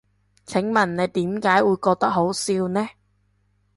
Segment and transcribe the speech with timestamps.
[0.47, 2.89] 請問你點解會覺得好笑呢？